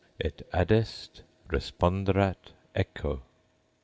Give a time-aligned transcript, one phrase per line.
[0.19, 3.21] et, adest, responderat echo.